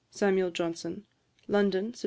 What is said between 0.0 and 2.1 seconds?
SAM. JOHNSON. London, Sept.